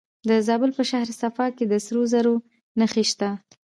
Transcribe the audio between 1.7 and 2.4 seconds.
سرو زرو